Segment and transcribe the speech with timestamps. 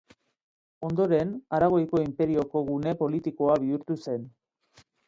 [0.87, 4.31] Ondoren, Aragoiko inperioko gune politikoa bihurtu zen.